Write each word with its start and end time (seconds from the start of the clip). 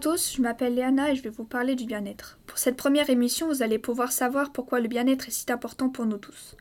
tous, 0.00 0.34
je 0.36 0.42
m'appelle 0.42 0.74
Léana 0.74 1.12
et 1.12 1.16
je 1.16 1.22
vais 1.22 1.28
vous 1.28 1.44
parler 1.44 1.74
du 1.74 1.84
bien-être. 1.84 2.38
Pour 2.46 2.58
cette 2.58 2.76
première 2.76 3.10
émission, 3.10 3.46
vous 3.46 3.62
allez 3.62 3.78
pouvoir 3.78 4.10
savoir 4.10 4.52
pourquoi 4.52 4.80
le 4.80 4.88
bien-être 4.88 5.28
est 5.28 5.32
si 5.32 5.44
important 5.52 5.90
pour 5.90 6.06
nous 6.06 6.16
tous. 6.16 6.56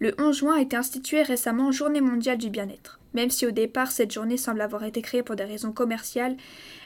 Le 0.00 0.14
11 0.18 0.36
juin 0.36 0.56
a 0.56 0.60
été 0.60 0.76
instituée 0.76 1.22
récemment 1.22 1.72
Journée 1.72 2.00
mondiale 2.00 2.38
du 2.38 2.48
bien-être. 2.48 3.00
Même 3.12 3.30
si 3.30 3.46
au 3.46 3.50
départ 3.50 3.90
cette 3.90 4.12
journée 4.12 4.36
semble 4.36 4.60
avoir 4.60 4.84
été 4.84 5.02
créée 5.02 5.22
pour 5.22 5.36
des 5.36 5.44
raisons 5.44 5.72
commerciales, 5.72 6.36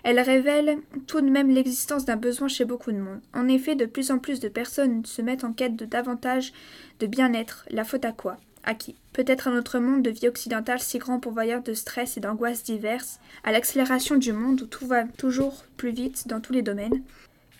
elle 0.02 0.18
révèle 0.18 0.78
tout 1.06 1.20
de 1.20 1.30
même 1.30 1.50
l'existence 1.50 2.04
d'un 2.04 2.16
besoin 2.16 2.48
chez 2.48 2.64
beaucoup 2.64 2.90
de 2.90 2.98
monde. 2.98 3.20
En 3.32 3.48
effet, 3.48 3.76
de 3.76 3.86
plus 3.86 4.10
en 4.10 4.18
plus 4.18 4.40
de 4.40 4.48
personnes 4.48 5.04
se 5.04 5.22
mettent 5.22 5.44
en 5.44 5.52
quête 5.52 5.76
de 5.76 5.84
davantage 5.84 6.52
de 6.98 7.06
bien-être. 7.06 7.66
La 7.70 7.84
faute 7.84 8.04
à 8.04 8.12
quoi? 8.12 8.38
À 8.64 8.74
qui 8.74 8.94
Peut-être 9.12 9.48
à 9.48 9.50
notre 9.50 9.78
monde 9.78 10.02
de 10.02 10.10
vie 10.10 10.28
occidentale 10.28 10.80
si 10.80 10.98
grand 10.98 11.20
pourvoyeur 11.20 11.62
de 11.62 11.74
stress 11.74 12.16
et 12.16 12.20
d'angoisses 12.20 12.62
diverses, 12.62 13.18
à 13.44 13.52
l'accélération 13.52 14.16
du 14.16 14.32
monde 14.32 14.62
où 14.62 14.66
tout 14.66 14.86
va 14.86 15.04
toujours 15.04 15.64
plus 15.76 15.90
vite 15.90 16.28
dans 16.28 16.40
tous 16.40 16.52
les 16.52 16.62
domaines. 16.62 17.02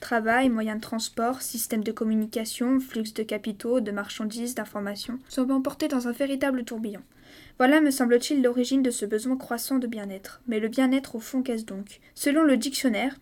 Travail, 0.01 0.48
moyens 0.48 0.79
de 0.79 0.83
transport, 0.83 1.43
systèmes 1.43 1.84
de 1.84 1.93
communication, 1.93 2.80
flux 2.80 3.12
de 3.15 3.23
capitaux, 3.23 3.80
de 3.80 3.91
marchandises, 3.91 4.55
d'informations, 4.55 5.18
sont 5.29 5.51
emportés 5.51 5.88
dans 5.88 6.09
un 6.09 6.12
véritable 6.12 6.65
tourbillon. 6.65 7.02
Voilà, 7.59 7.80
me 7.80 7.90
semble-t-il, 7.90 8.43
l'origine 8.43 8.82
de 8.82 8.90
ce 8.90 9.07
besoin 9.07 9.37
croissant 9.37 9.79
de 9.79 9.87
bien-être. 9.87 10.40
Mais 10.49 10.59
le 10.59 10.68
bien-être, 10.68 11.16
au 11.16 11.21
fond, 11.21 11.43
qu'est-ce 11.43 11.65
donc? 11.65 12.01
Selon 12.15 12.43
le 12.43 12.57
dictionnaire, 12.57 13.16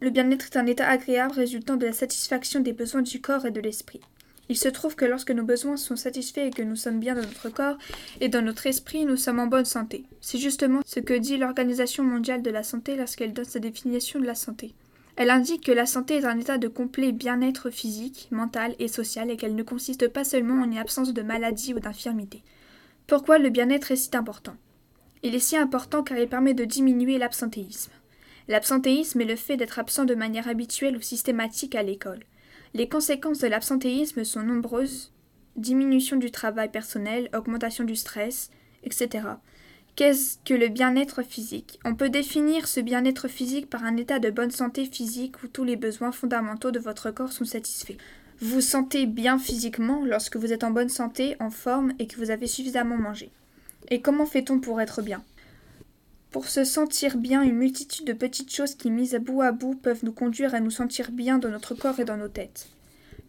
le 0.00 0.10
bien-être 0.10 0.46
est 0.46 0.56
un 0.56 0.66
état 0.66 0.88
agréable 0.88 1.34
résultant 1.34 1.76
de 1.76 1.86
la 1.86 1.92
satisfaction 1.92 2.60
des 2.60 2.72
besoins 2.72 3.02
du 3.02 3.20
corps 3.20 3.46
et 3.46 3.50
de 3.50 3.60
l'esprit. 3.60 4.00
Il 4.48 4.56
se 4.56 4.68
trouve 4.68 4.94
que 4.94 5.04
lorsque 5.04 5.32
nos 5.32 5.44
besoins 5.44 5.76
sont 5.76 5.96
satisfaits 5.96 6.46
et 6.46 6.50
que 6.50 6.62
nous 6.62 6.76
sommes 6.76 7.00
bien 7.00 7.14
dans 7.14 7.22
notre 7.22 7.48
corps 7.48 7.78
et 8.20 8.28
dans 8.28 8.42
notre 8.42 8.66
esprit, 8.66 9.04
nous 9.04 9.16
sommes 9.16 9.40
en 9.40 9.46
bonne 9.46 9.64
santé. 9.64 10.04
C'est 10.20 10.38
justement 10.38 10.80
ce 10.86 11.00
que 11.00 11.14
dit 11.14 11.36
l'Organisation 11.36 12.04
mondiale 12.04 12.42
de 12.42 12.50
la 12.50 12.62
santé 12.62 12.96
lorsqu'elle 12.96 13.32
donne 13.32 13.44
sa 13.44 13.58
définition 13.58 14.20
de 14.20 14.26
la 14.26 14.36
santé. 14.36 14.74
Elle 15.16 15.30
indique 15.30 15.64
que 15.64 15.72
la 15.72 15.86
santé 15.86 16.16
est 16.16 16.26
un 16.26 16.38
état 16.38 16.58
de 16.58 16.68
complet 16.68 17.10
bien-être 17.10 17.70
physique, 17.70 18.28
mental 18.30 18.76
et 18.78 18.86
social 18.86 19.30
et 19.30 19.36
qu'elle 19.36 19.54
ne 19.54 19.62
consiste 19.62 20.08
pas 20.08 20.24
seulement 20.24 20.62
en 20.62 20.70
une 20.70 20.78
absence 20.78 21.14
de 21.14 21.22
maladie 21.22 21.72
ou 21.74 21.80
d'infirmité. 21.80 22.42
Pourquoi 23.06 23.38
le 23.38 23.48
bien-être 23.48 23.90
est 23.92 23.96
si 23.96 24.10
important? 24.14 24.56
Il 25.22 25.34
est 25.34 25.40
si 25.40 25.56
important 25.56 26.02
car 26.02 26.18
il 26.18 26.28
permet 26.28 26.54
de 26.54 26.64
diminuer 26.64 27.18
l'absentéisme. 27.18 27.92
L'absentéisme 28.46 29.22
est 29.22 29.24
le 29.24 29.36
fait 29.36 29.56
d'être 29.56 29.78
absent 29.78 30.04
de 30.04 30.14
manière 30.14 30.48
habituelle 30.48 30.96
ou 30.96 31.00
systématique 31.00 31.74
à 31.74 31.82
l'école. 31.82 32.20
Les 32.74 32.88
conséquences 32.88 33.38
de 33.38 33.48
l'absentéisme 33.48 34.24
sont 34.24 34.42
nombreuses 34.42 35.12
diminution 35.56 36.16
du 36.16 36.30
travail 36.30 36.70
personnel, 36.70 37.30
augmentation 37.34 37.84
du 37.84 37.96
stress, 37.96 38.50
etc. 38.84 39.24
Qu'est-ce 39.96 40.36
que 40.44 40.52
le 40.52 40.68
bien-être 40.68 41.22
physique? 41.22 41.80
On 41.84 41.94
peut 41.94 42.10
définir 42.10 42.68
ce 42.68 42.80
bien-être 42.80 43.28
physique 43.28 43.70
par 43.70 43.84
un 43.84 43.96
état 43.96 44.18
de 44.18 44.30
bonne 44.30 44.50
santé 44.50 44.84
physique 44.84 45.42
où 45.42 45.48
tous 45.48 45.64
les 45.64 45.76
besoins 45.76 46.12
fondamentaux 46.12 46.70
de 46.70 46.78
votre 46.78 47.10
corps 47.10 47.32
sont 47.32 47.46
satisfaits. 47.46 47.96
Vous 48.40 48.60
sentez 48.60 49.06
bien 49.06 49.38
physiquement 49.38 50.04
lorsque 50.04 50.36
vous 50.36 50.52
êtes 50.52 50.64
en 50.64 50.70
bonne 50.70 50.90
santé, 50.90 51.36
en 51.40 51.48
forme 51.48 51.94
et 51.98 52.06
que 52.06 52.16
vous 52.16 52.30
avez 52.30 52.46
suffisamment 52.46 52.98
mangé. 52.98 53.30
Et 53.88 54.02
comment 54.02 54.26
fait-on 54.26 54.60
pour 54.60 54.82
être 54.82 55.00
bien? 55.00 55.22
Pour 56.36 56.48
se 56.48 56.64
sentir 56.64 57.16
bien, 57.16 57.40
une 57.40 57.56
multitude 57.56 58.06
de 58.06 58.12
petites 58.12 58.54
choses 58.54 58.74
qui, 58.74 58.90
mises 58.90 59.14
à 59.14 59.20
bout 59.20 59.40
à 59.40 59.52
bout, 59.52 59.74
peuvent 59.74 60.04
nous 60.04 60.12
conduire 60.12 60.54
à 60.54 60.60
nous 60.60 60.70
sentir 60.70 61.10
bien 61.10 61.38
dans 61.38 61.48
notre 61.48 61.74
corps 61.74 61.98
et 61.98 62.04
dans 62.04 62.18
nos 62.18 62.28
têtes. 62.28 62.68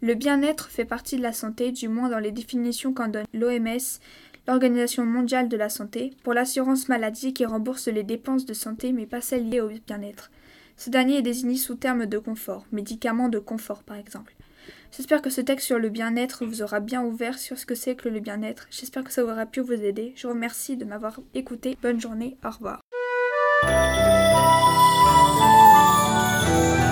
Le 0.02 0.12
bien-être 0.12 0.68
fait 0.68 0.84
partie 0.84 1.16
de 1.16 1.22
la 1.22 1.32
santé, 1.32 1.72
du 1.72 1.88
moins 1.88 2.10
dans 2.10 2.18
les 2.18 2.32
définitions 2.32 2.92
qu'en 2.92 3.08
donne 3.08 3.24
l'OMS, 3.32 3.78
l'Organisation 4.46 5.06
mondiale 5.06 5.48
de 5.48 5.56
la 5.56 5.70
santé, 5.70 6.12
pour 6.22 6.34
l'assurance 6.34 6.90
maladie 6.90 7.32
qui 7.32 7.46
rembourse 7.46 7.88
les 7.88 8.02
dépenses 8.02 8.44
de 8.44 8.52
santé 8.52 8.92
mais 8.92 9.06
pas 9.06 9.22
celles 9.22 9.48
liées 9.48 9.62
au 9.62 9.70
bien-être. 9.86 10.30
Ce 10.76 10.90
dernier 10.90 11.16
est 11.16 11.22
désigné 11.22 11.56
sous 11.56 11.76
terme 11.76 12.04
de 12.04 12.18
confort, 12.18 12.66
médicaments 12.72 13.30
de 13.30 13.38
confort 13.38 13.84
par 13.84 13.96
exemple. 13.96 14.36
J'espère 14.94 15.22
que 15.22 15.30
ce 15.30 15.40
texte 15.40 15.66
sur 15.66 15.78
le 15.78 15.88
bien-être 15.88 16.44
vous 16.44 16.62
aura 16.62 16.80
bien 16.80 17.02
ouvert 17.02 17.38
sur 17.38 17.58
ce 17.58 17.66
que 17.66 17.74
c'est 17.74 17.94
que 17.94 18.08
le 18.08 18.20
bien-être. 18.20 18.66
J'espère 18.70 19.04
que 19.04 19.12
ça 19.12 19.24
aura 19.24 19.46
pu 19.46 19.60
vous 19.60 19.72
aider. 19.72 20.12
Je 20.16 20.26
vous 20.26 20.34
remercie 20.34 20.76
de 20.76 20.84
m'avoir 20.84 21.20
écouté. 21.34 21.76
Bonne 21.82 22.00
journée. 22.00 22.36
Au 22.44 22.50
revoir. 22.50 22.80
Thank 23.60 23.96
you. 26.82 26.87